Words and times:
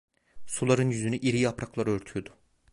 Suların 0.45 0.89
yüzünü 0.89 1.15
iri 1.17 1.39
yapraklar 1.39 1.87
örtüyordu. 1.87 2.37